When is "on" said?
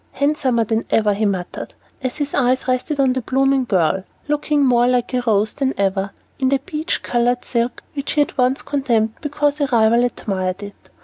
2.99-3.13